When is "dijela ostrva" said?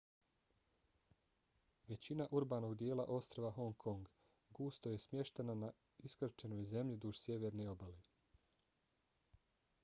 2.75-3.51